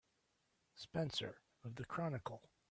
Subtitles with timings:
[0.73, 2.49] Spencer of the Chronicle.